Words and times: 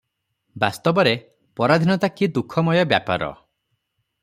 ବାସ୍ତବରେ 0.63 1.11
ପରାଧୀନତା 1.61 2.11
କି 2.15 2.31
ଦୁଃଖମୟ 2.39 2.83
ବ୍ୟାପାର। 2.95 3.31